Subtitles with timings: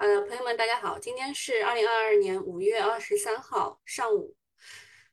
[0.00, 4.34] 呃，朋友们，大家好，今天是二零二二年五月二十三号上午，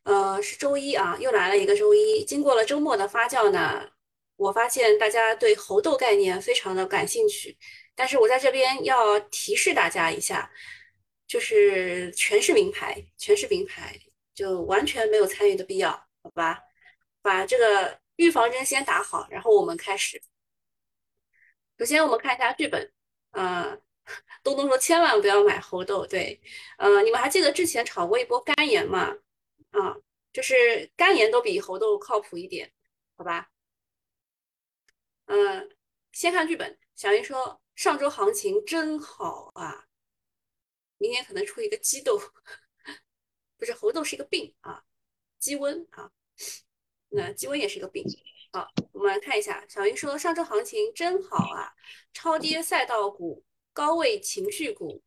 [0.03, 2.23] 呃，是周一啊，又来了一个周一。
[2.23, 3.91] 经过了周末的发酵呢，
[4.37, 7.57] 我发现大家对猴痘概念非常的感兴趣，
[7.95, 10.49] 但是我在这边要提示大家一下，
[11.27, 13.93] 就是全是名牌，全是名牌，
[14.33, 15.91] 就完全没有参与的必要，
[16.23, 16.63] 好吧？
[17.21, 20.21] 把这个预防针先打好，然后我们开始。
[21.77, 22.89] 首先，我们看一下剧本，
[23.31, 23.77] 呃。
[24.43, 26.39] 东东说：“千万不要买猴痘。”对，
[26.77, 29.17] 呃，你们还记得之前炒过一波肝炎吗？
[29.71, 29.97] 啊，
[30.31, 32.71] 就是肝炎都比猴痘靠谱一点，
[33.17, 33.51] 好吧？
[35.25, 35.69] 嗯，
[36.11, 36.77] 先看剧本。
[36.95, 39.87] 小英说：“上周行情真好啊，
[40.97, 42.17] 明年可能出一个鸡痘，
[43.57, 44.83] 不是猴痘是一个病啊，
[45.37, 46.11] 鸡瘟啊，
[47.09, 48.05] 那鸡瘟也是一个病。”
[48.53, 49.65] 好，我们来看一下。
[49.67, 51.73] 小英说：“上周行情真好啊，
[52.13, 53.43] 超跌赛道股。”
[53.77, 55.03] 高位情绪股，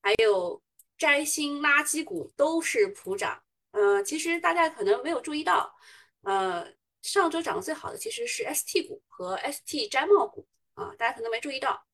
[0.00, 0.62] 还有
[0.96, 3.42] 摘星垃圾股都是普涨。
[3.72, 5.74] 呃，其实大家可能没有注意到，
[6.22, 11.84] 呃，上周涨得最好的其实是 ST 股和 ST 摘帽股啊，大家可能没注意到。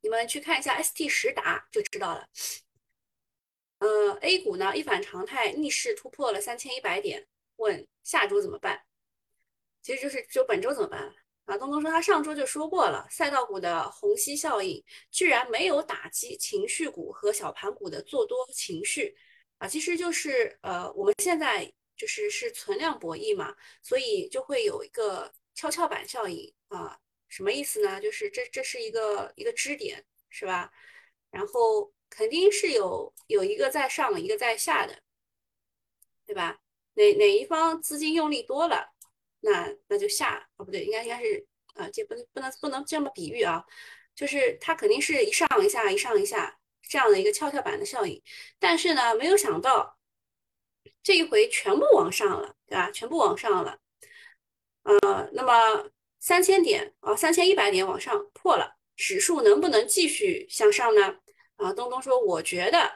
[0.00, 2.26] 你们去看一下 ST 实达就知道了。
[3.80, 8.86] 呃，A 股呢一反常态，逆势突破了三千一百点，问下周怎么办？
[9.82, 11.14] 其实就是就本周怎么办？
[11.52, 19.14] 啊，东东说他上周就说过了，赛道股的虹吸效应居然没有打击情绪股和小盘股的做多情绪
[19.58, 28.00] 啊，其实就是呃，我们现在就是是存量博弈嘛，所以就会有一个跷跷板效应啊，什么意思呢？
[28.00, 30.72] 就是这这是一个一个支点是吧？
[31.30, 35.02] 然后肯定是有有一个在上，一个在下的，
[36.24, 36.62] 对吧？
[36.94, 38.91] 哪哪一方资金用力多了？
[39.42, 43.64] 那那就下哦，不对，应该应该是啊，这不能不能不能这么比喻啊，
[44.14, 48.22] 就是它肯定是一上一下一上一下这样的一个跷跷板的效应，
[48.58, 49.98] 但是呢，没有想到
[51.02, 52.90] 这一回全部往上了，对吧？
[52.90, 53.78] 全部往上了，
[54.84, 55.90] 呃，那么
[56.20, 61.16] 三千点啊，三千一百点往上破了，指数能不能继续向上呢？
[61.56, 62.92] 啊，东东说，我觉得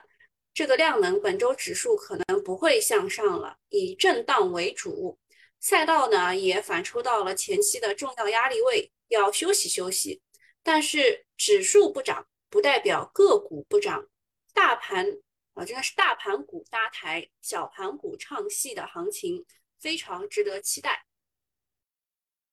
[0.54, 5.19] 这个量能本周指数可能不会向上了，以震荡为主。
[5.61, 10.22] 赛道呢也反抽到了前期的重要压力位，要休息休息。
[10.62, 14.09] 但是指数不涨，不代表个股不涨。
[14.53, 15.06] 大盘
[15.55, 19.44] 啊，真的是大盘股搭台，小盘股唱戏的行情，
[19.78, 21.06] 非常值得期待。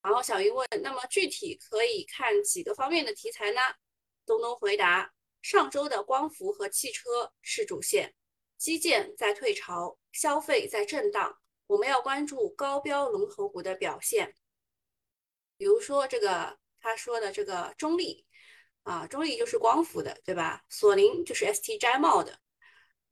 [0.01, 3.61] 然后小鱼问，那么具体可以看几个方面的题材呢？
[4.25, 8.13] 东东回答：上周的光伏和汽车是主线，
[8.57, 11.39] 基建在退潮，消费在震荡。
[11.67, 14.35] 我们要关注高标龙头股的表现，
[15.57, 18.25] 比如说这个他说的这个中立
[18.83, 20.65] 啊，中立就是光伏的，对吧？
[20.69, 22.39] 索林就是 ST 摘帽的，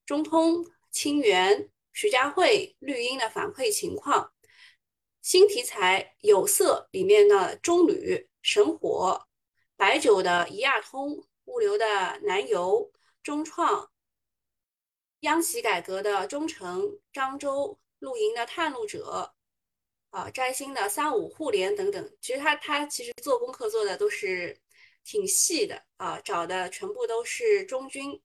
[0.05, 4.33] 中通、清源、徐家汇、绿茵的反馈情况，
[5.21, 9.27] 新题材有色里面的中铝、神火，
[9.77, 12.91] 白酒的宜亚通，物流的南油、
[13.23, 13.89] 中创，
[15.21, 17.79] 央企改革的中诚、漳州。
[18.01, 19.33] 露营的探路者，
[20.09, 24.59] 啊，摘星的三五互联等等，其实他他其实做功课做的都是
[25.03, 28.21] 挺细的啊，找的全部都是中军。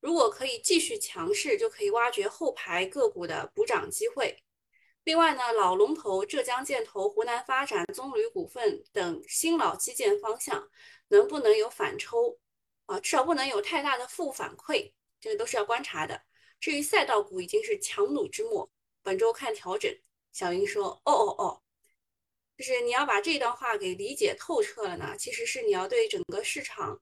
[0.00, 4.44] 如果可以继续强势，就可以挖掘后排个股的补涨机会。
[5.02, 10.70] 另外呢，老龙头浙江建投、湖南发展、棕榈股份等新老基建方向
[11.08, 12.38] 能不能有反抽
[12.86, 13.00] 啊？
[13.00, 16.22] 至少不能有太大的负反馈，这个都是要观察的。
[16.58, 18.70] 至于赛道股已经是强弩之末，
[19.02, 19.94] 本周看调整。
[20.32, 21.62] 小英说：“哦哦哦，
[22.58, 25.16] 就是你要把这段话给理解透彻了呢。
[25.18, 27.00] 其实是你要对整个市场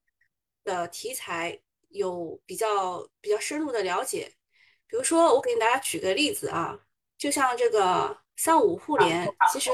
[0.62, 4.32] 的题材有比较比较深入的了解。
[4.86, 6.86] 比如说，我给大家举个例子啊，
[7.18, 9.70] 就像这个三五互联，其实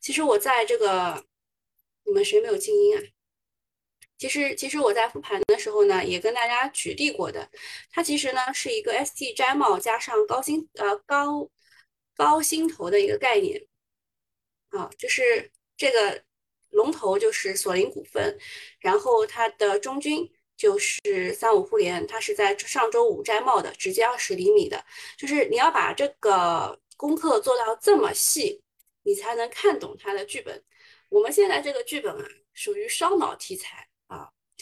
[0.00, 1.24] 其实我在这个
[2.04, 3.02] 你们谁没有静音啊？”
[4.18, 7.48] 其实，其实我在复盘时候呢，也跟大家举例过的。
[7.92, 11.48] 它其实呢是一个 ST 摘帽加上高薪呃高
[12.16, 13.66] 高薪投的一个概念
[14.70, 16.22] 啊，就是这个
[16.70, 18.38] 龙头就是索林股份，
[18.80, 24.84] 然后它的中军就是三五互联，它是在上周五摘帽的，直接二十厘米的。
[25.18, 28.62] 就是你要把这个功课做到这么细，
[29.04, 30.62] 你才能看懂它的剧本。
[31.08, 32.24] 我们现在这个剧本啊，
[32.54, 33.88] 属于烧脑题材。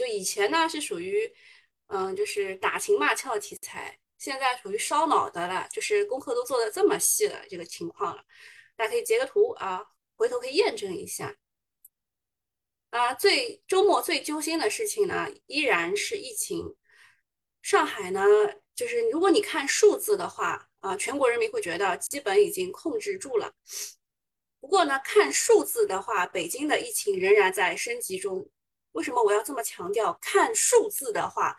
[0.00, 1.31] 就以前呢是属于，
[1.88, 8.25] 嗯，就是打情骂俏题材，现在属于烧脑的了，就是功课都做的这么细了这个情况了，
[8.76, 9.85] 大家可以截个图啊，
[10.17, 11.37] 回头可以验证一下。
[12.88, 16.75] 啊，最周末最揪心的事情呢，依然是疫情。
[17.61, 18.25] 上海呢，
[18.75, 23.53] 就是如果你看数字的话，啊，全国人民会觉得基本已经控制住了。
[24.61, 28.49] 不过呢，看数字的话，北京的疫情仍然在升级中。
[28.92, 30.16] 为什么我要这么强调？
[30.20, 31.56] 看数字的话，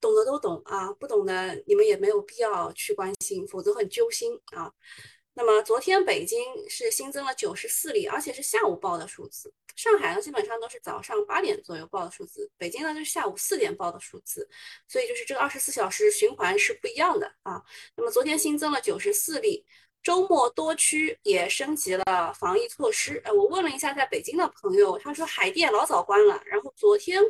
[0.00, 4.72] 懂的都懂啊，不懂的你们也没有必要去关心，否则很揪心啊。
[5.34, 9.52] 那么昨天北京是新增了九十四例，而且是下午报的数字。
[9.74, 14.48] 上海呢，基本上都是早上八点左右报的数字，北京呢就是下午四点报的数字，
[14.88, 17.62] 所以就是这个二十四小时循环是不一样的啊。
[17.94, 19.66] 那么昨天新增了九十四例，
[20.06, 23.20] 周末多区也升级了防疫措施。
[23.24, 27.20] 呃，我问了一下在北京的朋友，他说海淀老早关了，然后昨天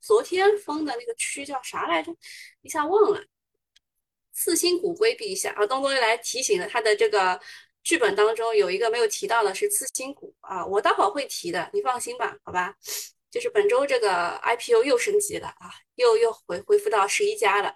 [0.00, 2.14] 昨天封的那个区叫啥来着？
[2.62, 3.20] 一下忘了。
[4.32, 7.40] 次新股规避一下啊，东东又来提醒了，他的这个
[7.82, 12.72] 剧本当中有一个没有提到的是次新股啊，我待会儿会提的，你放心吧，好吧？
[13.28, 17.74] 就是本周这个 IPO 又升级了啊，又又回恢复到十一家了。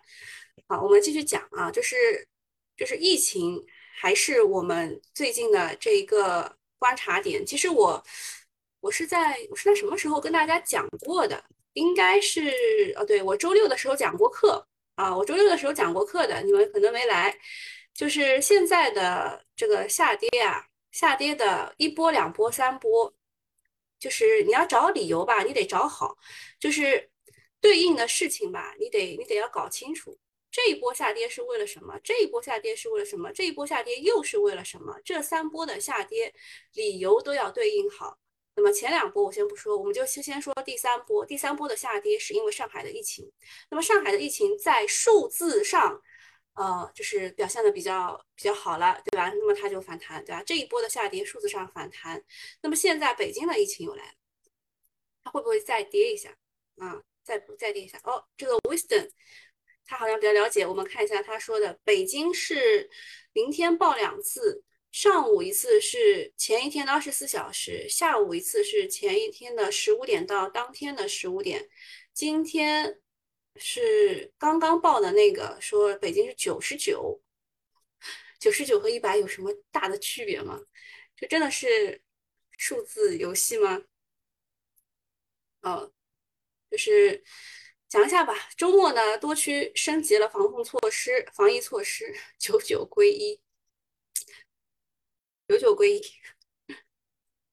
[0.69, 2.29] 好，我们继续讲啊，就是
[2.77, 3.61] 就是疫情
[3.95, 7.47] 还是我们最近的这一个观察点。
[7.47, 8.03] 其实我
[8.81, 11.43] 我是在我是在什么时候跟大家讲过的？
[11.75, 12.53] 应该是
[12.97, 14.67] 哦，对我周六的时候讲过课。
[14.97, 17.37] 啊，我周六的时候讲过课的，你们可能没来。
[17.93, 23.13] 就是现在的这个下跌啊，下跌的一波、两波、三波，
[23.99, 26.17] 就是你要找理由吧，你得找好，
[26.61, 27.11] 就是
[27.61, 30.17] 对应的事情吧，你得你得要搞清楚。
[30.55, 31.99] 这一波下跌是为了什么？
[32.05, 33.33] 这一波下跌是为了什么？
[33.33, 34.97] 这一波下跌又是为了什么？
[35.05, 36.33] 这三波的下跌
[36.75, 38.17] 理由都要对应好。
[38.55, 41.27] 那么前两波我先不说，我们就先先说第三波。
[41.27, 43.29] 第三波的下跌是因为上海的疫情。
[43.69, 46.01] 那么上海的疫情在数字上，
[46.53, 49.29] 呃，就是表现的比较比较好了，对吧？
[49.31, 50.41] 那么它就反弹，对吧？
[50.45, 52.25] 这一波的下跌数字上反弹。
[52.63, 54.15] 那么现在北京的疫情又来了，
[55.25, 56.31] 它会不会再跌一下？
[56.77, 57.99] 啊，再再跌一下？
[58.05, 59.11] 哦，这个 Wisdom，
[59.85, 60.67] 他好像比较了解。
[60.67, 62.91] 我们看一下他说的，北京是
[63.33, 64.65] 明天报两次。
[64.91, 71.69] 上午一次是前一天的二十四小时，下午一次是前一天的十五点到当天的十五点。
[72.13, 73.01] 今天
[73.57, 77.21] 是刚刚报的那个，说北京是九十九，
[78.39, 80.61] 九十九和一百有什么大的区别吗？
[81.17, 82.01] 这真的是
[82.57, 83.83] 数字游戏吗？
[85.63, 85.93] 哦，
[86.71, 87.25] 就是
[87.95, 88.35] 讲一下吧。
[88.57, 93.41] 周末呢，多区升级了防控措施、防疫措施，九九归一。
[95.47, 96.03] 九九归一，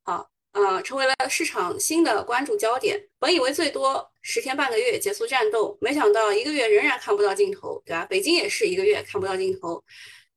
[0.02, 3.08] 好，呃，成为了市场新的关注焦点。
[3.20, 8.04] 本以为最多十天半个月结束战斗，没想到一个月仍然看不到尽头，对吧？
[8.08, 9.84] 北京也是一个月看不到尽头，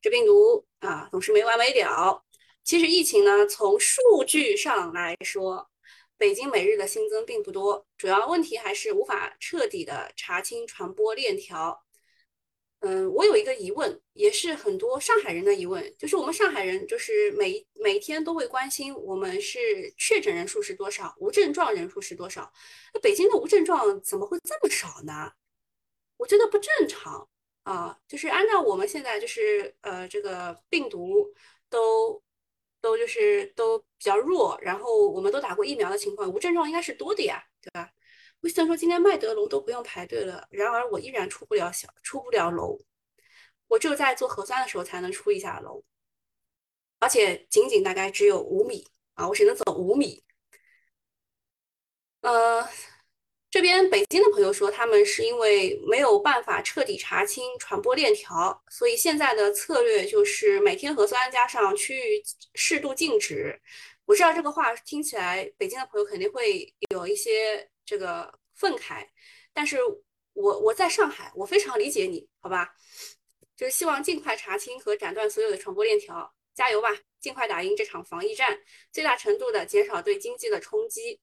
[0.03, 2.23] 这病毒啊总是没完没了。
[2.63, 5.71] 其实疫情呢，从数据上来说，
[6.25, 11.85] 北京每日的新增并不多，主要问题还是无法彻底的查清传播链条。
[12.81, 22.51] 嗯，我有一个疑问，也是很多上海人的疑问，就是我们上海人就是每每天都会关心，我们是确诊人数是多少，无症状人数是多少？
[22.95, 25.31] 那北京的无症状怎么会这么少呢？
[26.17, 27.29] 我觉得不正常
[27.65, 27.99] 啊！
[28.09, 31.35] 就是按照我们现在就是呃这个病毒
[31.69, 32.23] 都
[32.85, 37.91] 都就是都比较弱，然后我们都打过疫苗的情况，无症状应该是多的呀，对吧？
[38.41, 42.79] 威森说：“今天麦德龙都不用排队了，然而我依然出不了小，出不了楼。
[43.69, 45.83] 我只有在做核酸的时候才能出一下楼，
[46.99, 50.23] 而且仅仅大概只有五米啊，我只能走五米。
[52.21, 52.69] 呃，
[53.55, 62.21] 这边北京的朋友说，他们是因为没有办法彻底查清传播链条，所以现在的策略就是每天核酸加上区域
[62.57, 63.57] 适度禁止。
[64.07, 69.07] 我知道这个话听起来，北京的朋友肯定会有一些。”这个愤慨，
[69.53, 69.79] 但是
[70.33, 72.75] 我我在上海，我非常理解你，好吧？
[73.57, 76.89] 就是希望尽快查清和斩断所有的传播链条，加油吧！
[77.21, 78.59] 尽快打赢这场防疫战，
[78.91, 81.21] 最大程度的减少对经济的冲击。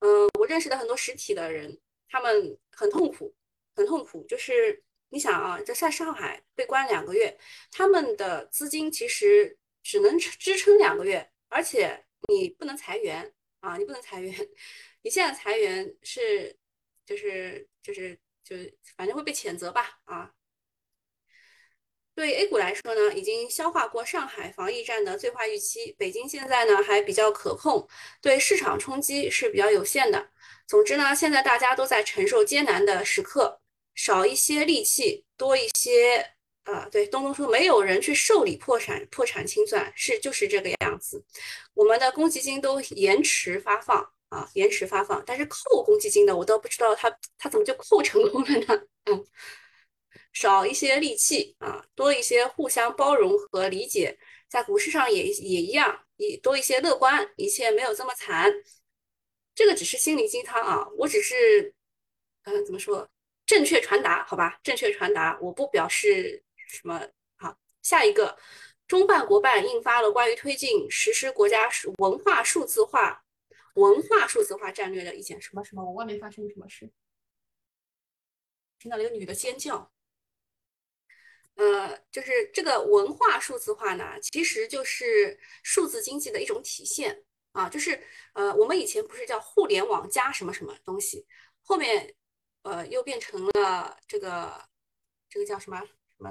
[0.00, 1.78] 嗯，我认识的很多实体的人，
[2.08, 3.34] 他们很痛苦，
[3.74, 4.24] 很痛苦。
[4.26, 7.36] 就是你想啊，这在上海被关两个月，
[7.70, 14.32] 他们的资金其实只能支撑两个月，而且你不能裁员啊，你不能裁员。
[15.02, 16.56] 你现在裁员是，
[17.06, 20.34] 就是就是就是反正会被谴责吧啊。
[22.18, 27.86] 对 A 股来说呢，已经消化过上海防疫战的最坏预期，北京现在呢还比较可控，
[28.20, 30.28] 对市场冲击是比较有限的。
[30.66, 33.60] 总之呢，现在大家都在承受艰难的时刻，
[33.94, 36.32] 少一些戾气，多一些
[36.64, 36.88] 啊。
[36.90, 41.24] 对东东说，没有人去受理破产破产清算，是就是这个样子。
[41.72, 44.04] 我们的公积金都延迟发放。
[44.30, 45.22] 啊，延迟发放。
[45.24, 48.82] 但是扣公积金的，我倒不知道他他怎么就扣成功了呢？
[49.06, 49.24] 嗯，
[50.40, 54.16] 少一些戾气啊，多一些互相包容和理解，
[54.48, 58.48] 在股市上也也一样，也多一些乐观，一切没有这么惨。
[59.52, 61.74] 这个只是心灵鸡汤啊，我只是
[62.44, 63.10] 嗯，怎么说？
[63.46, 67.04] 正确传达，好吧，正确传达，我不表示什么。
[67.36, 68.38] 好，下一个，
[68.86, 73.24] 中办国办印发了关于推进实施国家文化数字化、
[73.74, 75.42] 文化数字化战略的意见。
[75.42, 75.84] 什么什么？
[75.84, 76.88] 我外面发生什么事？
[78.78, 79.90] 听到了一个女的尖叫。
[81.58, 87.22] 呃，就是这个文化数字化呢，其实就是数字经济的一种体现
[87.52, 87.68] 啊。
[87.68, 91.26] 就是呃，我们以前不是叫互联网加什么什么东西，
[91.62, 92.14] 后面。
[92.62, 94.68] 呃，又变成了这个，
[95.30, 95.88] 这个叫什么什
[96.18, 96.30] 么，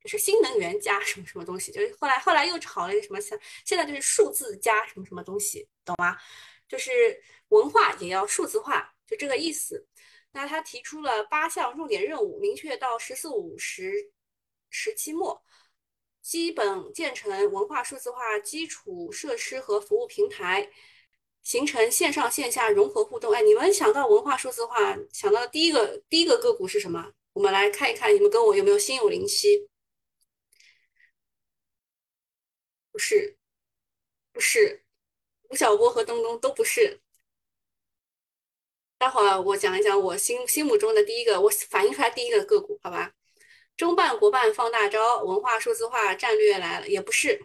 [0.00, 6.16] 就是新能源加什么什么东西，就是后来后来又炒了一个什么，现现在就是数字加什么什么东西，懂吗？
[6.68, 9.86] 就是文化也要数字化，就这个意思。
[10.32, 13.92] 那他提出了八项重点任务，明确到“十四五”时
[14.70, 15.42] 时期末，
[16.20, 20.70] 基本建成文化数字化基础设施和服务平台。
[21.40, 23.32] 形成线上线下融合互动。
[23.32, 27.14] 哎，你们想到文化数字化，想到的第一个第一个个股是什么？
[27.32, 29.66] 我们来看一看，你们跟我有没有心有灵犀？
[32.92, 33.38] 不是，
[34.30, 34.84] 不是，
[35.48, 37.00] 吴晓波和东东都不是。
[38.98, 43.14] 待会儿我讲一讲我心心目中的第一个，我反映出来第一个个股，好吧？
[43.78, 47.40] 中办国办放大招，文化数字化战略来了，也不是。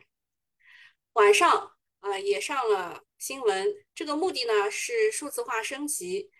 [1.13, 3.04] 晚上啊，也上了。
[3.20, 6.32] 新闻这个目的呢是数字化升级，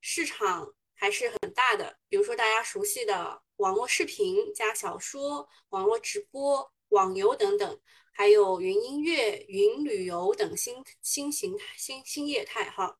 [0.00, 1.98] 市场还是很大的。
[2.08, 7.80] 比如说大家熟悉的网络视频加小说、网络直播、网游等等，
[8.12, 12.70] 还有云音乐、云旅游等新新形态、新新业态。
[12.70, 12.98] 哈，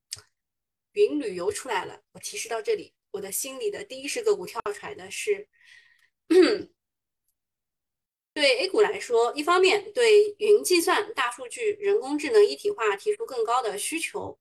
[0.91, 5.49] 云旅游出来了，我提示到这里，我的心里的第一只个股跳出来的是。
[8.33, 14.37] 对 A 股来说，一方面对云计算、大数据、人工智能一体化提出更高的需求，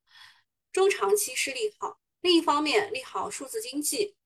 [0.72, 4.16] 中长期是利好；另一方面利好数字经济，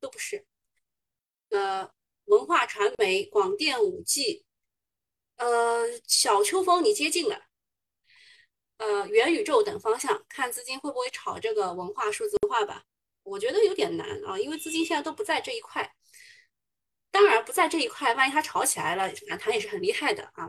[0.00, 0.46] 都不是。
[1.50, 1.92] 呃，
[2.24, 4.44] 文化传媒、广电、五 G，
[5.36, 7.44] 呃，小秋风你接近了。
[8.78, 12.84] 呃，元宇宙等方向，看资金会不会炒这个文化数字化吧？
[13.22, 15.94] 我觉得有点难啊，因为资金现在都不在这一块。
[17.18, 20.48] 当然不在这一块，万一它炒起来了，反弹也是很厉害的啊。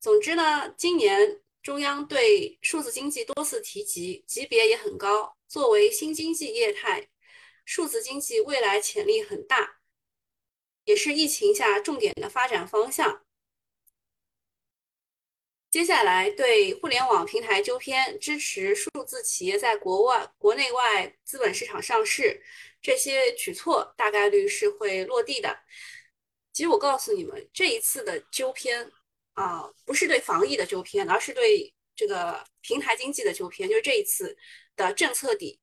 [0.00, 5.36] 总之呢，今年中央对数字经济多次提及，级别也很高。
[5.46, 7.08] 作为新经济业态，
[7.64, 9.78] 数字经济未来潜力很大，
[10.82, 13.22] 也是疫情下重点的发展方向。
[15.70, 22.42] 接下来对互联网平台纠偏，支持数字企业在国外、国内外资本市场上市，
[22.80, 25.58] 这些举措大概率是会落地的。
[26.52, 28.90] 其实我告诉你们，这一次的纠偏
[29.34, 34.36] 啊，不是对防疫的纠偏，而是对这个平台经济的纠偏，就是这一次
[34.74, 35.60] 的政策底。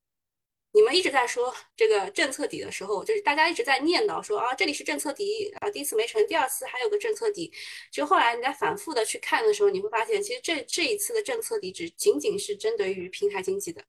[0.76, 7.54] 你们一直在说这个政策底的时候，就是大家一直在念叨说啊，这里是政策底啊，第一次没成，第二次还有个政策底。
[7.92, 13.84] 就后来你在反复的去看的时候，你会发现，其实这这一次的政策底只仅仅是针对于平台经济的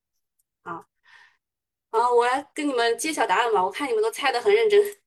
[0.63, 0.87] 啊。
[1.95, 3.65] 好，我来跟你们揭晓答案吧。
[3.65, 4.83] 我看你们都猜的很认真，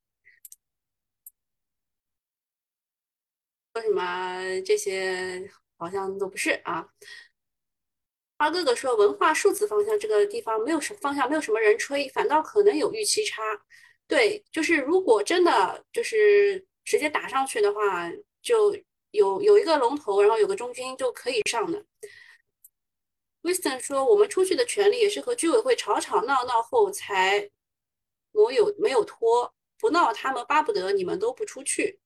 [3.74, 6.88] 说什么这些好像都不是啊。
[8.38, 13.42] 二哥哥说，文化数字方向这个地方没有什么方向，没有什么人吹，反倒可能有预期差。
[14.08, 18.10] 对，就是如果真的就是直接打上去的话，
[18.42, 18.74] 就
[19.12, 21.86] 有有一个龙头，然后有个中军就可以上的。
[23.44, 27.50] Wiston 说，我们出去的权利也是和居委会吵吵闹闹后才
[28.32, 32.00] 我有没有拖，不闹他们巴不得你们都不出去。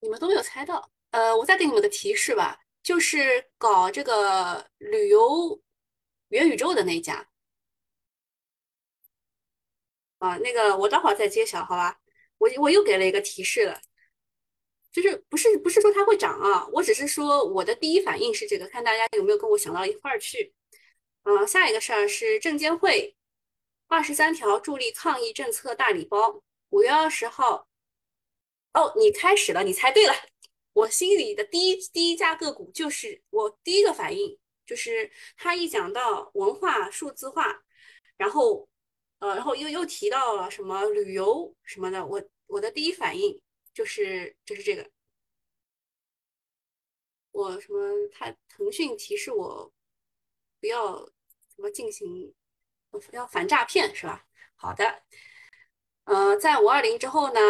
[0.00, 2.60] 你们都没有猜到，呃，我再给你们个提示吧。
[2.82, 5.60] 就是搞这个旅游
[6.28, 7.28] 元宇宙的那家
[10.18, 12.00] 啊，那个我待会儿再揭晓，好吧？
[12.38, 13.80] 我我又给了一个提示了，
[14.92, 20.52] 就是不是不是说它会涨啊，我只是说我的第一反应是这个，看大家有没有跟我想到一块儿去。
[21.22, 23.16] 嗯，下一个事儿是证监会
[23.88, 27.68] 二十三条助力抗疫政策大礼包，五月二十号。
[28.72, 30.14] 哦，你开始了，你猜对了。
[30.72, 37.62] 我心里的第一第一家个股就是我第一个反应就是他一讲到文化数字化，
[38.16, 38.68] 然后
[39.18, 43.42] 呃，然后又又提到了什么旅游什么的，我我的第一反应
[43.80, 44.90] 就是就是这个
[47.32, 47.78] 我什么？
[48.12, 49.72] 他腾讯提示我
[50.60, 50.98] 不要
[51.48, 52.34] 什么进行
[53.12, 54.26] 要反诈骗是吧？
[54.54, 55.02] 好的，
[56.04, 57.40] 呃，在五二零之后呢？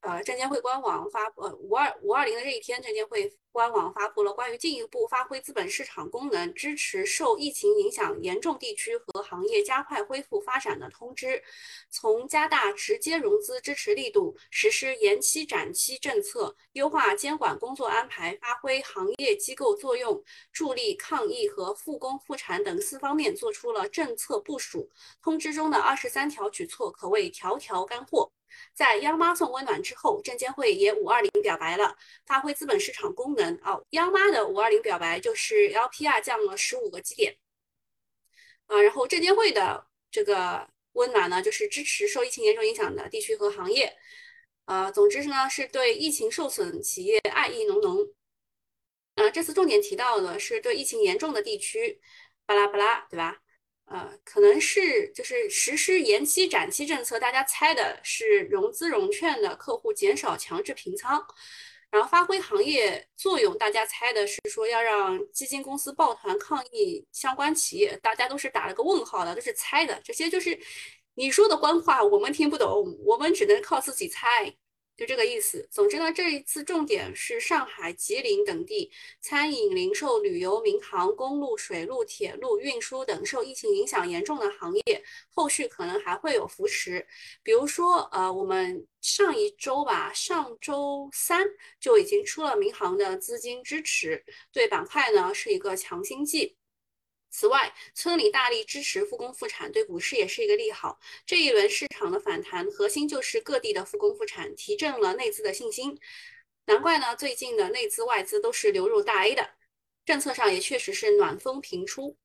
[0.00, 11.42] 呃，证监会官网发呃五二五二零的这一天，证监会官网发布了关于进一步发挥资本市场功能，支持受疫情影响严重地区和行业加快恢复发展的通知。
[11.90, 20.22] 从加大直接融资支持力度，实施延期展期政策，优化监管工作安排，发挥行业机构作用，
[20.52, 24.88] 助力抗疫和复工复产等四方面做出了政策部署。
[25.20, 28.30] 通知中的二十三条举措可谓条条干货。
[28.74, 31.96] 在央妈送温暖之后，证监会也五二零表白了，
[32.26, 33.84] 发挥资本市场功能哦。
[33.90, 37.36] 央妈的五二零表白就是 LPR 降了十五个基点，
[38.66, 43.96] 啊，然后证监会的这个温暖呢，就是支持受疫情严重影响的地区和行业，
[44.66, 47.98] 呃，总之呢是对疫情受损企业爱意浓浓。
[49.16, 52.00] 呃，这次重点提到的是对疫情严重的地区，
[52.44, 53.38] 巴拉巴拉，对吧？
[53.86, 61.24] 呃，可能是就是实施延期展期政策，大家猜的是融资融券的客户减少强制平仓，
[61.90, 70.58] 然后发挥行业作用，大家猜的是说要让基金公司抱团抗议相关企业，大家都是打了个问号的，都是猜的，这些就是
[71.14, 74.56] 你说的官话，我们听不懂，我们只能靠自己猜。
[74.96, 75.68] 就这个意思。
[75.70, 87.06] 总之呢，这一次重点是上海、吉林等地餐饮、零售、旅游、民航、公路、水路、铁路运输等受疫情影响严重的行业，后续可能还会有扶持。
[87.42, 91.46] 比如说，呃，我们上一周吧，上周三
[91.78, 96.56] 就已经出了民航的资金支持，对板块呢是一个强心剂。
[97.38, 100.98] 此外，村里大力支持复工复产，对股市也是一个利好。
[101.26, 106.00] 这一轮市场的反弹核心就是各地的复工复产，提振了内资的信心。
[106.64, 109.50] 难怪呢，最近的内资外资都是流入大 A 的，
[110.06, 112.16] 政策上也确实是暖风频出。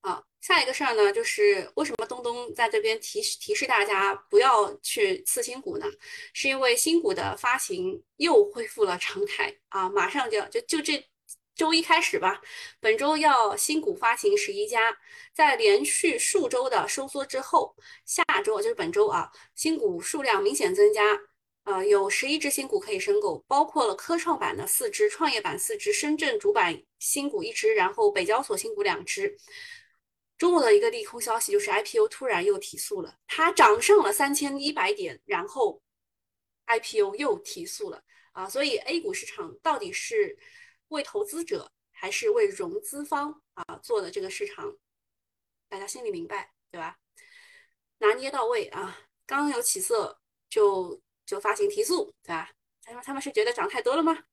[0.00, 5.86] 好，下一个事儿呢，就是为什么东东在这边提提示大家不要去次新股呢？
[6.32, 11.04] 是因为新股的发行又恢复了常态啊，马上就要就就这。
[11.60, 12.40] 周一开始吧，
[12.80, 14.96] 本周要新股发行十一家，
[15.34, 21.20] 在连续数周的收缩之后，下周就是本周啊，新股数量明显增加，
[21.64, 29.36] 呃，有十一只新股可以申购，包括了科创板的四只、创业板四只、深圳主板新股一只，然后北交所新股两只。
[30.38, 35.82] 中午的一个利空消息就是 IPO 突然又提速了，它涨上了三千一百点，然后
[36.68, 40.38] IPO 又提速了啊，所以 A 股市场到底是？
[40.90, 44.76] 为投资者还是为融资方啊做的这个市场，
[45.68, 46.98] 大家心里明白对吧？
[47.98, 48.98] 拿捏到位啊！
[49.26, 52.50] 刚有起色就就发行提速对吧？
[52.82, 54.24] 他说他们是觉得涨太多了吗？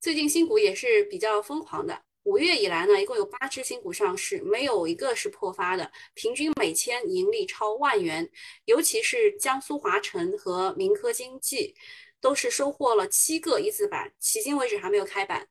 [0.00, 8.28] 最近新股也是比较疯狂的，五月以来呢，一共有八只新股上市，没有一个是破发的，平均每千盈利超万元，
[8.64, 11.74] 尤其是江苏华晨和民科经济，
[12.20, 15.48] 都是收获了七个一字板，迄今为止还没有开板。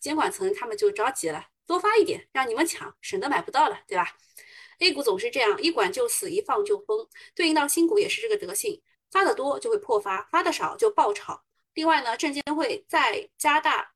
[0.00, 4.16] 监管层他们就着急了，多发一点，让你们抢，省得买不到了，对吧
[4.80, 11.44] ？A 股总是这样，一管就死，一放就疯，对应到新股也是这个德性，发的多就会破发，发的少就爆炒。
[11.74, 13.92] 另外呢，证监会再加大，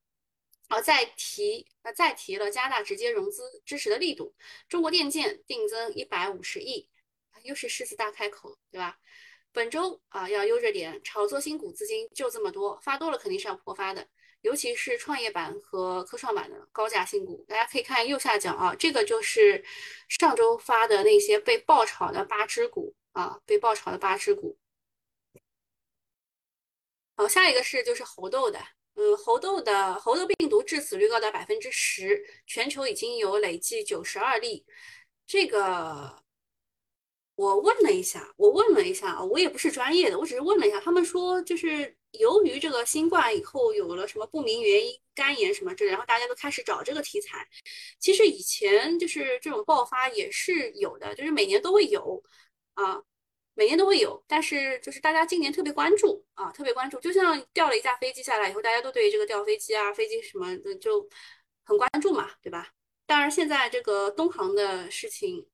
[0.67, 4.33] 啊，再提，啊，再提了加大直接融资支持的力度，
[4.67, 6.89] 中国电建定增一百五十亿，
[7.43, 8.97] 又是狮子大开口，对吧？
[9.51, 14.07] 本周啊要悠着点，炒作新股资金就这么多，发多了肯定是要破发的。
[14.41, 19.61] 尤其是创业板和科创板的高价新股，大家可以看右下角啊，这个就是
[20.07, 24.57] 上周发的那些被爆炒的八只股啊，被爆炒的八只股。
[27.17, 28.57] 好，下一个是就是猴痘的，
[28.95, 34.65] 嗯，猴痘的猴痘病毒致死率高达百分之十，全球已经有累计九十二例。
[35.27, 36.23] 这个
[37.35, 41.98] 我问了一下，我问了一下啊，我也不是专业的，我只是问了一下，他们说就是。
[42.11, 47.47] 由于这个新冠以后有了什么不明原因肝炎什么之类，然后大家都开始找这个题材。
[47.99, 52.23] 其实以前就是这种爆发也是有的，就是每年都会有
[52.73, 53.01] 啊，
[53.53, 54.23] 每年都会有。
[54.27, 61.07] 但是就是大家今年特别关注啊，特别关注，就像掉了一架飞机下来以后，大家都对这个掉飞机啊、飞机什么的就
[61.63, 62.69] 很关注嘛，对吧？
[63.05, 65.47] 当然现在这个东航的事情，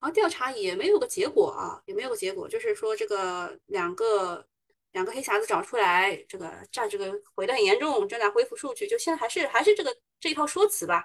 [0.00, 4.46] 然后，调查也没有个结果啊，也没有个结果，就是说这个两个。
[4.94, 11.04] 两个黑匣子找出来，这个占这个毁的很严重，正在恢复数据，就现在还是还是这个这一套说辞吧。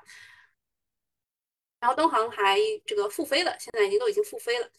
[1.80, 4.69] 然后东航还这个复飞了，现在已经都已经复飞了。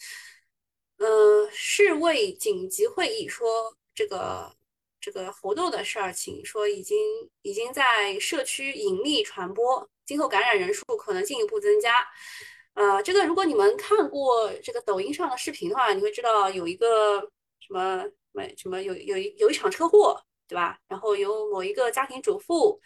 [0.98, 4.54] 呃，世卫紧急会议说，这个
[5.00, 6.98] 这个猴痘的事儿，请说已经
[7.42, 12.06] 已经在社区隐匿传播，今后感染人数可能进一步增加。
[12.74, 17.20] 呃，这个如果你们看过这个抖音上的视频的话，你会知道有一个
[17.58, 20.78] 什么么什么有有有一场车祸，对吧？
[20.88, 22.80] 然后有某一个家庭主妇。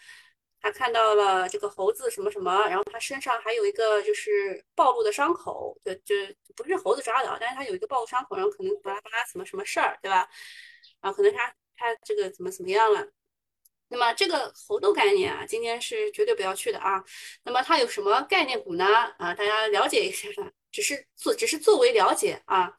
[0.67, 6.15] 他看到了这个猴子什么什么，然后他身上还有一个就是暴露的伤口，就就
[6.57, 10.27] 不是猴子抓的，但是他有一个暴露伤口，然后可能巴拉巴拉什么什么事儿，对吧？
[11.03, 13.07] 然后可能他他这个怎么怎么样了？
[13.89, 17.05] 那么这个猴痘概念啊，今天是绝对不要去的啊。
[17.43, 18.87] 那么它有什么概念股呢？
[19.19, 20.31] 啊，大家了解一下，
[20.73, 22.75] 只是作只是作为了解啊。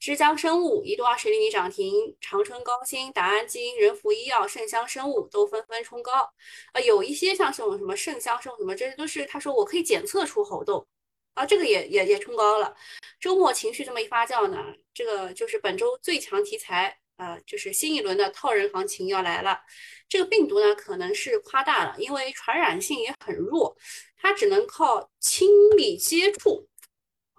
[0.00, 6.32] 枝江生物一度二十厘米涨停，长春高新、达安基因、仁孚医药、盛香生物都纷纷冲高。
[6.72, 10.86] 啊，有一些像这种什么盛香生物什么，这些都是他说我可以检测出猴痘
[11.34, 12.74] 啊，这个也也也冲高了。
[13.20, 14.56] 周末情绪这么一发酵呢，
[14.94, 19.60] 这个就是本周最强题材啊，就是新一轮的套人行情要来了。
[20.08, 23.76] 这个病毒呢可能是夸大了，因为传染性也很弱，
[24.16, 26.69] 它只能靠亲密接触。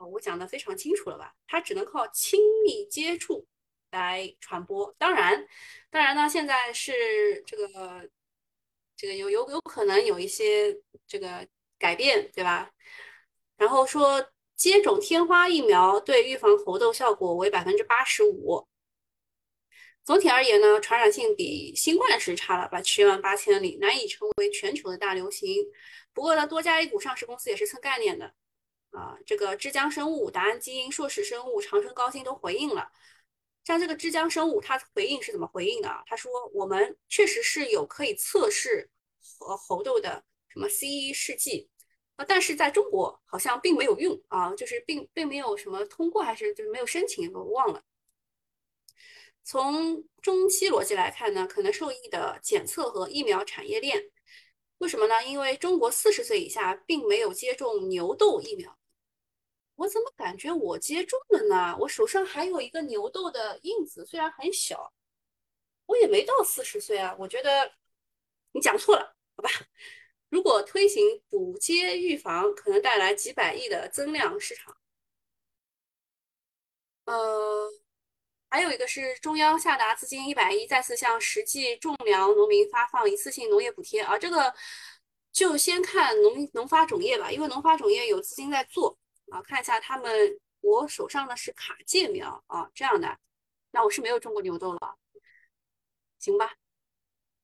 [0.08, 1.34] 我讲的非常清楚了吧？
[1.48, 3.46] 它只能靠亲密接触
[3.92, 4.94] 来传播。
[4.98, 5.48] 当然，
[5.90, 8.10] 当然呢，现在是这个
[8.96, 12.72] 这个有有有可能有一些这个改变，对吧？
[13.58, 18.68] 然后说接种天花疫苗对预防猴痘效果为百分之八十五。
[20.04, 25.64] 总体而言呢，传染性比新冠是差了吧七万八千里，难以成为全球的大流行。
[26.12, 28.34] 不过呢，多家 A 股上市公司也是蹭概念的。
[28.92, 32.92] 啊，这个枝江生物、达安基因、硕士生物、长春高新都回应了。
[33.64, 36.04] 像这个枝江生物，它回应是怎么回应的？
[36.08, 38.90] 他说我们确实是有可以测试
[39.40, 41.70] 和猴痘的什么 C 一试剂
[42.16, 47.84] 啊，但是在中国好像并没有用啊，就是并并没有什么通过，还是就是没有申请，我忘了。
[49.44, 54.12] 从中期逻辑来看呢，可能受益的检测和疫苗产业链，
[54.80, 55.24] 为什么呢？
[55.24, 58.78] 因为中国四十岁以下并没有接种牛痘疫苗。
[59.82, 61.76] 我怎么感觉我接种了呢？
[61.80, 64.94] 我手上还有一个牛痘的印子，虽然很小，
[65.88, 67.16] 我也没到四十岁啊。
[67.18, 67.72] 我觉得
[68.52, 69.50] 你讲错了，好吧？
[70.30, 74.78] 如果推行补接预防，可能带来几百亿的增量市场。
[77.06, 77.68] 呃，
[78.52, 84.16] 还有一个是中央下达资金一百亿，再次向实际种粮农民发放一次性农业补贴啊。
[84.16, 84.54] 这个
[85.32, 89.00] 就先看农农发种业吧，因为农发种业有资金在做。
[89.32, 93.18] 啊，看一下他们，我手上的是卡介苗啊，这样的，
[93.72, 94.96] 那我是没有种过牛痘了，
[96.20, 96.54] 行吧？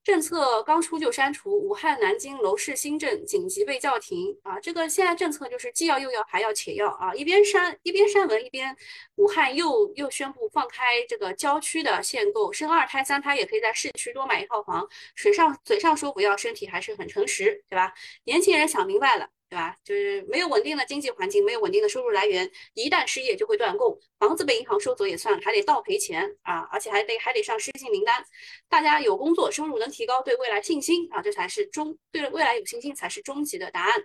[0.04, 4.58] 政策刚出就删除，武汉、南京楼市新政紧急被叫停啊！
[4.58, 7.12] 这个现在政策就是既要又要还要且要啊！
[7.14, 8.74] 一边删一边删文，一边
[9.16, 14.88] 武汉又又宣布放开这个郊区的限购，生二胎三胎也可以在市区多买一套房。
[15.14, 17.92] 水上嘴上说不要，身体还是很诚实，对吧？
[18.24, 19.28] 年轻人想明白了。
[19.50, 19.74] 对吧？
[19.82, 28.22] 就是没有稳定的经济环境，没有稳定的收入来源，一旦失业就会断供，房子被银行收走也算，还得倒赔钱啊，而且还得还得上失信名单。
[28.68, 33.98] 大家有工作，收入能提高，对未来信心啊，这才是终对未来有信心才是终极的答案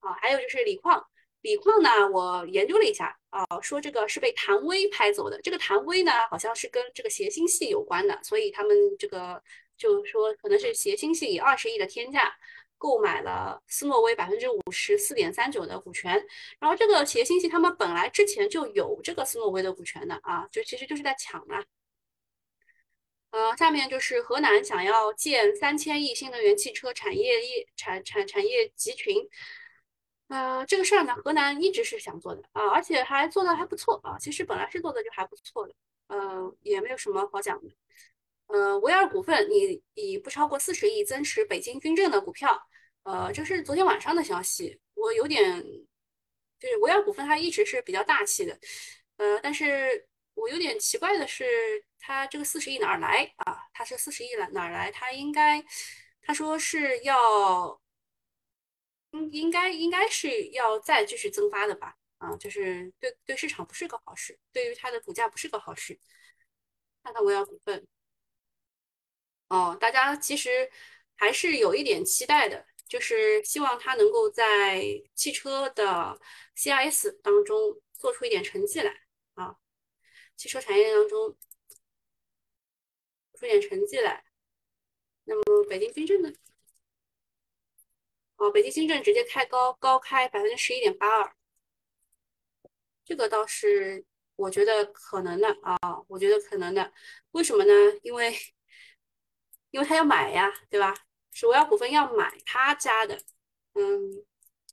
[0.00, 0.12] 啊。
[0.20, 1.02] 还有就是锂矿，
[1.40, 9.42] 锂矿呢，我研究了一下啊，说这个是被谭威拍走的，这个谭威呢，好像是跟这个协鑫系有关的，所以他们这个
[9.78, 12.36] 就是说可能是协鑫系以二十亿的天价。
[12.82, 16.20] 购买了斯诺威百分之五十四点三九的股权，
[16.58, 21.62] 然后这个企业信息他们本来之前就有这个斯诺威的股权的啊，就其实就是在抢嘛。
[23.30, 29.16] 呃，下面就是河南想要建三千亿新能源汽车产业业产产产业集群，
[30.26, 35.74] 呃，这个事儿呢，河南一直是想做的啊，而且还做的还不错啊，其实本来是做的就还不错的，
[36.08, 37.72] 呃，也没有什么好讲的。
[38.48, 42.68] 呃，维尔股份以以不超过四十亿增持北京军政的股票。
[43.04, 45.62] 呃，这是昨天晚上的消息，我有点，
[46.58, 48.58] 就是维尔股份它一直是比较大气的，
[49.16, 51.44] 呃，但是我有点奇怪的是，
[51.98, 53.58] 它这个四十亿哪儿来啊？
[53.72, 54.90] 它是四十亿了哪儿来？
[54.92, 55.64] 它应该，
[56.22, 57.80] 他说是要，
[59.10, 61.96] 应应该应该是要再继续增发的吧？
[62.18, 65.98] 啊，就是对对市场不是个好事，对于它的股价不是个好事。
[67.02, 67.84] 看看维尔股份，
[69.48, 70.70] 哦，大家其实
[71.16, 72.64] 还是有一点期待的。
[72.92, 74.82] 就是希望它能够在
[75.14, 76.20] 汽车的
[76.54, 78.94] CRS 当中做出一点成绩来
[79.32, 79.56] 啊，
[80.36, 81.34] 汽车产业当中
[83.32, 84.22] 出点成绩来。
[85.24, 86.30] 那么北京军政呢？
[88.36, 91.34] 哦，北京军政直接开高，高开百分之十一点八二，
[93.06, 94.04] 这个倒是
[94.36, 95.78] 我觉得可能的啊，
[96.08, 96.92] 我觉得可能的。
[97.30, 97.72] 为什么呢？
[98.02, 98.36] 因为
[99.70, 100.94] 因为他要买呀，对吧？
[101.32, 103.20] 是我要股份要买他家的，
[103.74, 104.24] 嗯，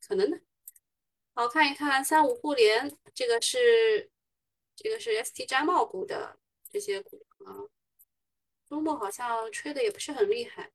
[0.07, 0.41] 可能的。
[1.33, 4.11] 好，看一看三五互联，这个是
[4.75, 6.37] 这个是 ST 摘帽股的
[6.69, 7.69] 这些股啊，
[8.65, 10.73] 周末好像吹的也不是很厉害，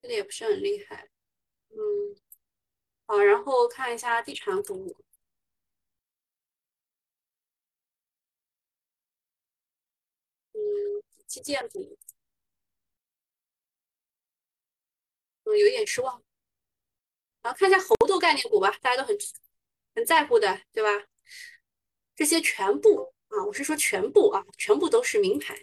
[0.00, 1.10] 吹的也不是很厉害，
[1.70, 1.76] 嗯，
[3.06, 4.96] 好，然后看一下地产股，
[10.52, 11.98] 嗯，基建股。
[15.44, 16.22] 嗯，有一点失望。
[17.42, 19.16] 然后看一下猴豆概念股吧，大家都很
[19.94, 21.06] 很在乎的，对吧？
[22.16, 25.54] 这些全部啊，我是说全部啊，全部都是名牌，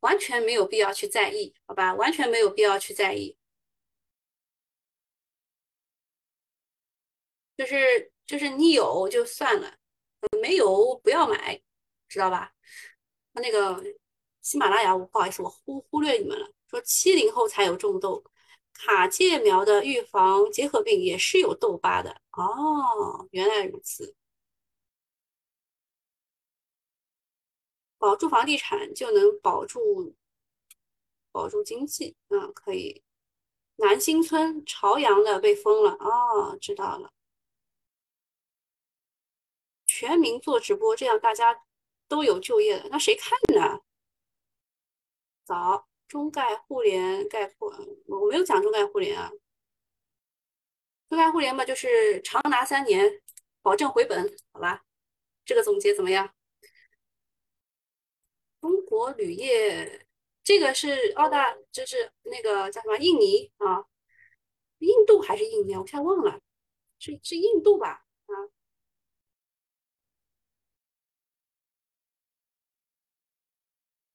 [0.00, 1.94] 完全没有必要去在意，好吧？
[1.94, 3.36] 完全没有必要去在意，
[7.56, 9.76] 就是就是你有就算了，
[10.40, 11.60] 没有不要买，
[12.08, 12.52] 知道吧？
[13.32, 13.82] 那个
[14.42, 18.22] 喜马拉雅，我不好意思，我忽忽略你们了，说七零后才有种痘。
[18.78, 24.14] 卡介苗的预防结核病也是有痘疤的哦，原来如此。
[27.98, 30.14] 保住房地产就能保住
[31.32, 33.02] 保住经济，嗯，可以。
[33.76, 37.12] 南新村朝阳的被封了哦，知道了。
[39.86, 41.64] 全民做直播，这样大家
[42.06, 43.80] 都有就业的，那谁看呢？
[45.44, 45.88] 早。
[46.08, 47.70] 中概互联概括，
[48.06, 49.30] 我没有讲中概互联啊。
[51.08, 53.22] 中概互联嘛，就是长拿三年，
[53.62, 54.84] 保证回本，好吧？
[55.44, 56.34] 这个总结怎么样？
[58.60, 60.06] 中国铝业，
[60.42, 63.84] 这个是澳大，就是那个叫什么印尼啊？
[64.78, 65.74] 印度还是印尼？
[65.76, 66.40] 我现在忘了，
[66.98, 68.06] 是是印度吧？
[68.26, 68.32] 啊，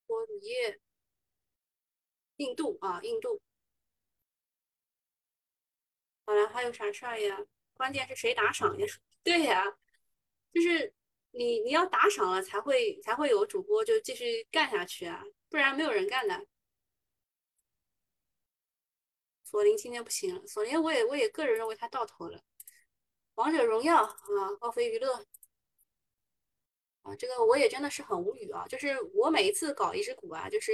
[0.07, 0.79] 国铝业。
[2.43, 3.41] 印度啊，印度。
[6.25, 7.39] 好了，还有啥事儿呀？
[7.73, 8.87] 关键是谁打赏呀？
[9.23, 9.77] 对呀，
[10.53, 10.93] 就是
[11.31, 16.45] 你你要打赏了才会才会有主播就继续干下去啊，不然没有人干的。
[19.43, 22.41] 索林今天不行了，索林我也我也个人认为他到头了。
[23.35, 24.17] 王者荣耀啊，
[24.61, 25.25] 奥飞娱乐
[27.03, 30.71] 啊，这个我也真的是很无语啊，就是我每一次搞一只股啊，就是。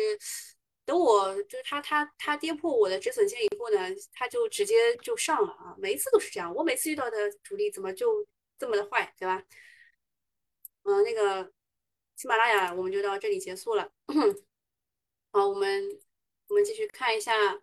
[0.90, 3.78] 等我就是他他他跌破我的止损线以后呢，
[4.12, 5.76] 他就直接就上了啊！
[5.78, 9.46] 每一次都是这样，我每次遇到的主力怎么就这么的坏，对吧？
[10.82, 11.54] 嗯，那个
[12.16, 13.92] 喜马拉雅我们就到这里结束了。
[15.32, 16.02] 好，我们
[16.48, 17.62] 我们继续看一下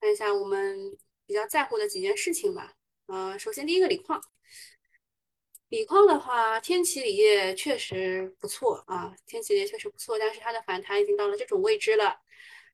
[0.00, 2.74] 看一下我们比较在乎的几件事情吧。
[3.06, 4.22] 呃，首先第一个锂矿。
[5.70, 12.20] 锂矿的话，天齐锂业确实不错啊，天齐锂业确实不错，但是它的反弹已经到了这种位置了。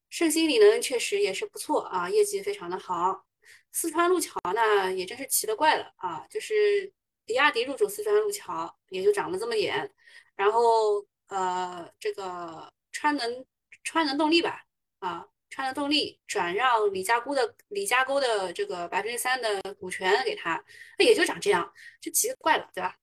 [0.09, 3.27] 盛鑫锂能确实也是不错啊，业绩非常的好。
[3.71, 6.91] 四川路桥呢，也真是奇了怪了啊，就是
[7.27, 9.93] 比亚迪入主四川路桥，也就涨了这么点。
[10.35, 13.45] 然后呃，这个川能
[13.85, 14.65] 川能动力吧，
[15.01, 20.63] 啊，川能动力转让李家沟的李家沟的这个百分之三的股权给他，
[20.99, 22.97] 那也就涨这样，就奇怪了，对吧？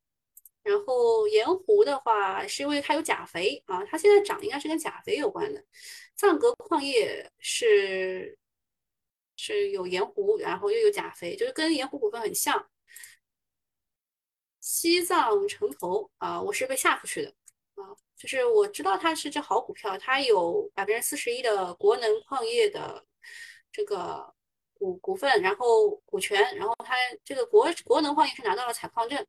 [0.64, 5.64] 然后盐湖的话，是因为它有钾肥啊，它现在涨应该是跟钾肥有关的。
[6.16, 8.38] 藏格矿业是
[9.36, 12.70] 是有盐湖，然后又有钾肥，就是跟盐湖股份很像。
[14.62, 17.30] 西藏城投啊，我是被吓出去的
[17.76, 17.92] 啊，
[18.24, 23.06] 就是我知道它是只好股票，它有百分之四十一的国能矿业的
[23.72, 24.34] 这个
[24.74, 29.26] 股股份，然后股权，然后它这个国国能矿业是拿到了采矿证。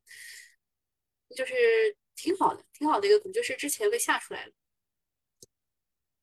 [1.35, 1.53] 就是
[2.15, 4.53] 挺好的，挺好的一个股，就是之前被吓出来了。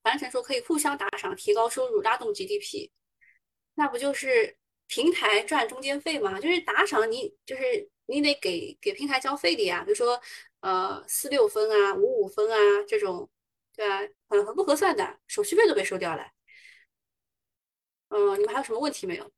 [0.03, 2.89] 樊晨说可以互相打赏，提高收入，拉动 GDP，
[3.75, 4.57] 那不就是
[4.87, 6.41] 平台赚中间费吗？
[6.41, 9.83] 就是打赏你，就是你得给给平台交费的呀。
[9.85, 10.19] 比如说，
[10.63, 13.29] 呃，四六分啊，五五分啊这种，
[13.77, 14.01] 对吧？
[14.29, 16.33] 很很不合算的，手续费都被收掉了。
[18.09, 19.31] 嗯，你们还有什么问题没有？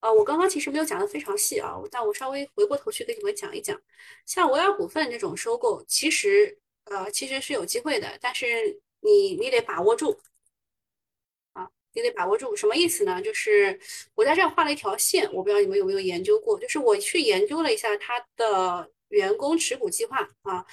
[0.00, 3.80] 啊，我刚刚其实没有讲的非常细啊，但我稍微回过头去给你们讲一讲，
[4.26, 10.20] 像维尔股份这种收购，其实呃其实是有机会的，但是你你得把握住，
[11.92, 13.20] 你得把握住，什么意思呢？
[13.20, 13.78] 就是
[14.14, 20.64] 我在这儿画了一条线，我不知道你们有没有研究过，就是我去研究了一下它的员工持股计划啊。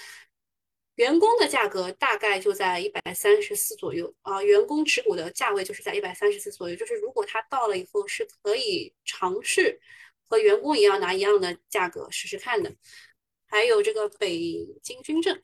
[0.95, 9.79] 员工的价格大概就在一百三十四左右啊，员工持股的价位就是在一百三十四左右，就是如果他到了以后是可以尝试
[10.27, 12.73] 和员工一样拿一样的价格试试看的。
[13.45, 15.39] 还有这个北京军政，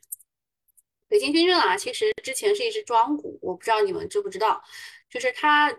[1.07, 4.59] 北京军政啊，其实之前是一只庄股，我不知道你们知不知道，
[5.13, 5.71] 就是它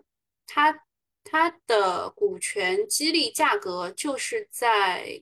[0.46, 0.78] 它
[1.24, 5.20] 它的股权激励价格就是在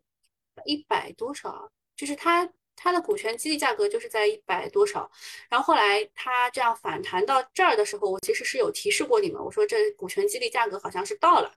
[0.66, 2.52] 一百多少，就是它。
[2.74, 5.08] 它的股权激励价格就是在一百多少，
[5.48, 11.54] 然后后来它这样反弹到这儿的时候，我其实是有提示过你们，我说这股权激励价格好像是到了，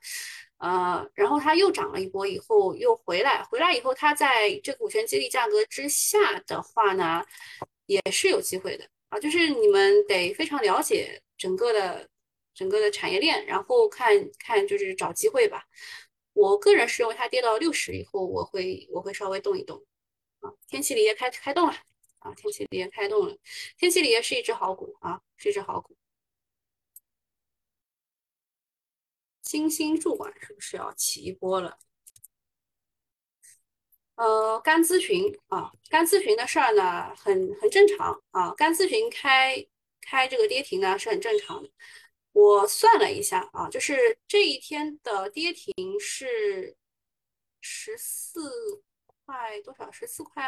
[0.58, 7.26] 呃，然后它又涨了一波以后又回来，回来以后它在这股权激励价格之下的话呢，
[7.88, 12.08] 也是有机会的啊，就是你们得非常了解整个的
[12.56, 15.66] 整个的产业链，然后看看就是找机会吧。
[16.34, 19.86] 我个人是认为它跌到六十以后，我会我会稍微动一动。
[20.40, 21.74] 啊天齐锂业开开动了
[22.20, 22.34] 啊！
[22.36, 23.38] 天齐锂业开动了，
[23.78, 25.98] 天齐锂业是一只好股啊，是一只好股。
[29.42, 31.78] 金星助管是不是要起一波了？
[34.16, 38.54] 呃，干咨询啊，干咨询的事儿呢，很很正常啊。
[38.54, 39.66] 干咨询开
[40.02, 41.70] 开这个跌停呢，是很正常的。
[42.36, 46.76] 我算了一下啊，就是这一天的跌停是
[47.62, 48.84] 十四。
[49.26, 49.92] 块多少？
[49.92, 50.44] 十四块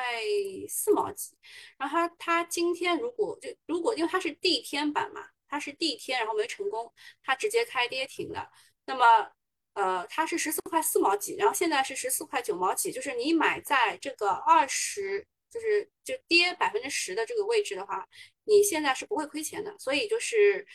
[0.69, 1.35] 四毛几。
[1.79, 8.47] 然后它它今天如果就如果因为它是第一天板嘛，它是第一天，然后没成功，它直接开跌停了。
[8.85, 9.31] 那么
[9.73, 18.07] 呃，它是十四块四毛几，然后现在是十四块九毛几，就是你买在这个二十，就是就跌百分之十的这个位置的话，
[18.43, 19.75] 你现在是不会亏钱的。
[19.79, 20.67] 所以就是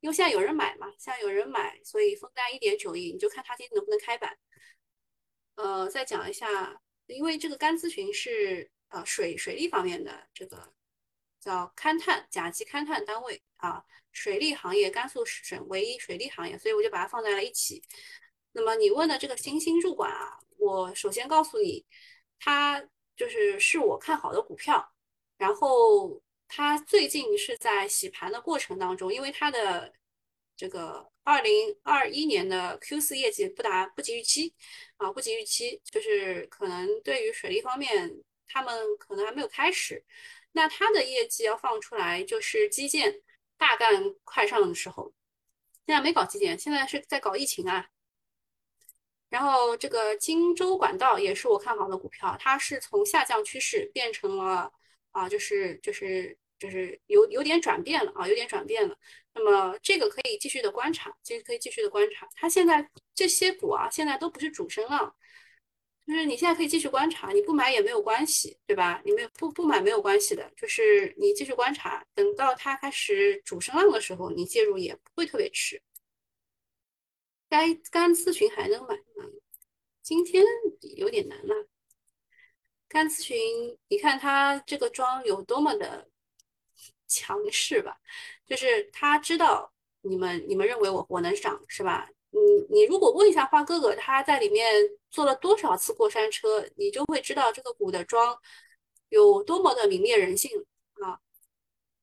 [0.00, 4.38] 因为现在有人买嘛，现在有人买，所以封单一点九亿，你就看它今天能不能开板。
[5.54, 6.80] 呃，再讲一下。
[7.08, 10.72] 因为这个甘咨询是呃水水利方面的这个
[11.38, 13.80] 叫勘探甲级勘探单位啊，
[14.10, 17.80] 水利行业甘肃省唯一水利行业，所以我就把它放在了一起。
[18.50, 21.86] 那么你问的这个新兴入管啊，我首先告诉你，
[22.40, 22.84] 它
[23.16, 24.92] 就是是我看好的股票，
[25.38, 29.92] 然后它最近是在洗盘的过程当中，因为它的
[30.56, 31.10] 这个。
[31.26, 34.54] 二零二一年的 Q 四业绩不达不及预期
[34.96, 40.04] 啊，不及预期，就是可能对于水利方面，他们可能还没有开始。
[40.52, 43.22] 那它的业绩要放出来，就是基建
[43.56, 45.12] 大干快上的时候。
[45.84, 47.88] 现在没搞基建，现在是在搞疫情啊。
[49.28, 54.72] 然后这个荆州管道也是我看好的股票，它是从下降趋势变成了
[55.16, 56.36] 啊，就是就是。
[56.58, 58.96] 就是有有点转变了啊，有点转变了。
[59.34, 62.26] 那么这个可以继续的观察，其实可以继续的观察。
[62.32, 65.14] 它现在这些股啊，现在都不是主升浪，
[66.06, 69.02] 就是你现在可以继续观察，你不买也没有关系，对吧？
[69.04, 75.82] 你没有不不买没有关系的，就是你继续观察，等到它开始主升浪的时候，你介入也不会特别迟。
[77.50, 79.28] 该干咨询还能买吗？
[80.00, 80.42] 今天
[80.96, 81.68] 有点难了。
[82.96, 86.08] 干咨询，你看他这个庄有多么的。
[87.08, 87.96] 强势吧，
[88.44, 92.08] 就是他知道你们，你们认为我我能涨是吧？
[92.30, 98.36] 你你如果问一下花哥哥，他在里面坐了多少次过山车，你就会知道这个股的庄
[99.10, 100.50] 有多么的泯灭人性
[101.00, 101.20] 啊！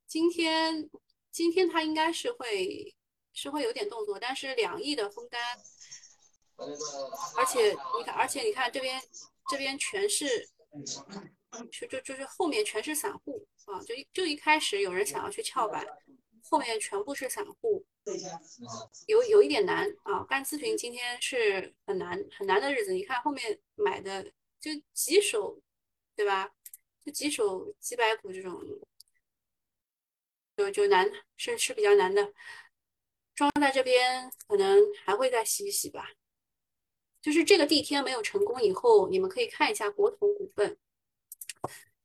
[0.07, 0.89] 今天
[1.31, 2.95] 今天他应该是会
[3.33, 5.41] 是会有点动作，但是两亿的封单，
[7.35, 9.01] 而且你看，而且你看这边
[9.49, 10.47] 这边全是。
[11.71, 15.85] 就就就是后面全是散户啊，就就一开始有人想要去翘板，
[16.49, 17.85] 后面全部是散户，
[19.07, 20.23] 有有一点难啊。
[20.23, 24.23] 干咨询今天是很难很难的日子，你看后面买的
[24.59, 25.61] 就几手，
[26.15, 26.51] 对吧？
[27.05, 28.63] 就几手几百股这种，
[30.57, 32.33] 就就难是是比较难的。
[33.35, 36.09] 庄在这边可能还会再洗一洗吧。
[37.23, 40.77] 就是这个地天没有成功以后，你们可以看一下国统股份。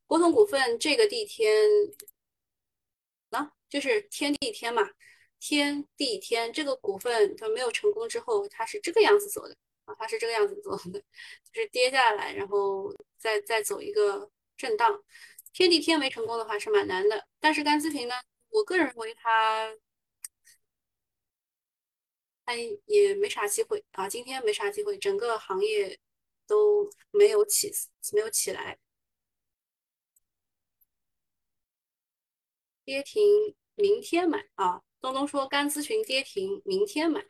[0.07, 1.53] 国统股份这个地天，
[3.31, 4.89] 啊，就是天地天嘛，
[5.39, 10.99] 天地天这个股份它没有成功之后，它是这个样子走的啊，它是这个样子走的，
[11.51, 15.03] 就是跌下来，然后再再走一个震荡。
[15.51, 18.15] 天地天没成功的话是蛮难的，但是甘思平呢，
[18.51, 19.69] 我个人认为它，
[22.49, 22.55] 它
[22.87, 25.99] 也没啥机会啊，今天没啥机会，整个行业
[26.47, 27.71] 都没有起，
[28.11, 28.79] 没有起来。
[32.83, 34.81] 跌停，明天买啊！
[34.99, 37.23] 东东说干咨询跌停，明天买。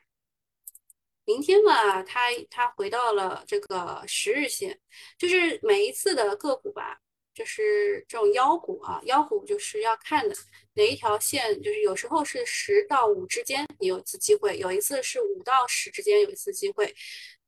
[1.26, 4.80] 明天嘛，它它回到了这个十日线，
[5.18, 7.02] 就是每一次的个股吧，
[7.34, 10.36] 就是这种妖股啊，妖股就是要看的
[10.74, 16.94] 哪一条线，就是有时候是十到五之间你有一次机会，有一次是五到十之间有一次机会，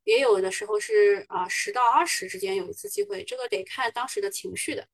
[0.03, 4.88] 也有的时候是啊十到二十之间有一次机会，这个得看当时的情绪的。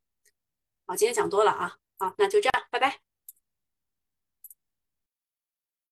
[0.85, 3.06] 好，今天讲多了啊，好，那就这样，拜拜。